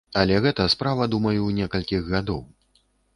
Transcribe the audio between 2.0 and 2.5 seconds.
гадоў.